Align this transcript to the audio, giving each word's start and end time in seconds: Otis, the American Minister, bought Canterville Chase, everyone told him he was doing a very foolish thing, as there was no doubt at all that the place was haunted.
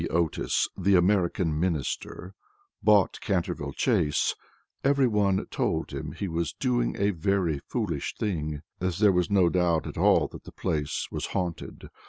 Otis, 0.09 0.67
the 0.75 0.95
American 0.95 1.59
Minister, 1.59 2.33
bought 2.81 3.21
Canterville 3.21 3.73
Chase, 3.73 4.33
everyone 4.83 5.45
told 5.51 5.91
him 5.91 6.11
he 6.13 6.27
was 6.27 6.53
doing 6.53 6.95
a 6.97 7.11
very 7.11 7.59
foolish 7.59 8.15
thing, 8.15 8.63
as 8.79 8.97
there 8.97 9.11
was 9.11 9.29
no 9.29 9.47
doubt 9.47 9.85
at 9.85 9.99
all 9.99 10.27
that 10.29 10.43
the 10.43 10.51
place 10.51 11.07
was 11.11 11.27
haunted. 11.37 11.91